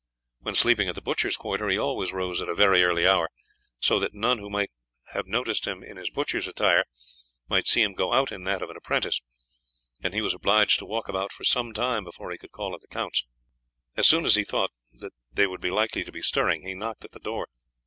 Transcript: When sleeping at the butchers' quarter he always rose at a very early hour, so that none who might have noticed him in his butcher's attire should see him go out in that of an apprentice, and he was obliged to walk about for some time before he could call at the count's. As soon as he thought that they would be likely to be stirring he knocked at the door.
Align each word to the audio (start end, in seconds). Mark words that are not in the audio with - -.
When 0.39 0.55
sleeping 0.55 0.89
at 0.89 0.95
the 0.95 0.99
butchers' 1.01 1.37
quarter 1.37 1.69
he 1.69 1.77
always 1.77 2.11
rose 2.11 2.41
at 2.41 2.49
a 2.49 2.55
very 2.55 2.81
early 2.83 3.07
hour, 3.07 3.29
so 3.79 3.99
that 3.99 4.15
none 4.15 4.39
who 4.39 4.49
might 4.49 4.71
have 5.13 5.27
noticed 5.27 5.67
him 5.67 5.83
in 5.83 5.97
his 5.97 6.09
butcher's 6.09 6.47
attire 6.47 6.85
should 7.51 7.67
see 7.67 7.83
him 7.83 7.93
go 7.93 8.11
out 8.11 8.31
in 8.31 8.43
that 8.45 8.63
of 8.63 8.71
an 8.71 8.77
apprentice, 8.77 9.21
and 10.01 10.15
he 10.15 10.21
was 10.23 10.33
obliged 10.33 10.79
to 10.79 10.87
walk 10.87 11.07
about 11.07 11.31
for 11.31 11.43
some 11.43 11.71
time 11.71 12.03
before 12.03 12.31
he 12.31 12.39
could 12.39 12.51
call 12.51 12.73
at 12.73 12.81
the 12.81 12.87
count's. 12.87 13.27
As 13.95 14.07
soon 14.07 14.25
as 14.25 14.33
he 14.33 14.43
thought 14.43 14.71
that 14.91 15.13
they 15.31 15.45
would 15.45 15.61
be 15.61 15.69
likely 15.69 16.03
to 16.03 16.11
be 16.11 16.23
stirring 16.23 16.63
he 16.63 16.73
knocked 16.73 17.05
at 17.05 17.11
the 17.11 17.19
door. 17.19 17.45